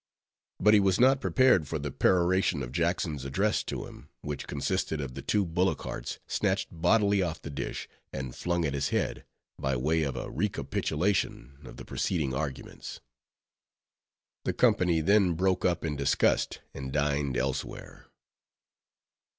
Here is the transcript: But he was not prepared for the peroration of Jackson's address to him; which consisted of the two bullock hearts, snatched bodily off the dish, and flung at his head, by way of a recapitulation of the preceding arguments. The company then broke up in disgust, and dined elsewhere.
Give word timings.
But 0.59 0.73
he 0.73 0.79
was 0.79 0.99
not 0.99 1.21
prepared 1.21 1.67
for 1.67 1.77
the 1.77 1.91
peroration 1.91 2.63
of 2.63 2.71
Jackson's 2.71 3.23
address 3.23 3.63
to 3.65 3.85
him; 3.85 4.09
which 4.23 4.47
consisted 4.47 4.99
of 4.99 5.13
the 5.13 5.21
two 5.21 5.45
bullock 5.45 5.81
hearts, 5.81 6.17
snatched 6.25 6.69
bodily 6.71 7.21
off 7.21 7.39
the 7.43 7.51
dish, 7.51 7.87
and 8.11 8.35
flung 8.35 8.65
at 8.65 8.73
his 8.73 8.89
head, 8.89 9.25
by 9.59 9.75
way 9.75 10.01
of 10.01 10.15
a 10.15 10.31
recapitulation 10.31 11.59
of 11.65 11.77
the 11.77 11.85
preceding 11.85 12.33
arguments. 12.33 12.99
The 14.43 14.53
company 14.53 15.01
then 15.01 15.33
broke 15.33 15.63
up 15.65 15.85
in 15.85 15.97
disgust, 15.97 16.61
and 16.73 16.91
dined 16.91 17.37
elsewhere. 17.37 18.07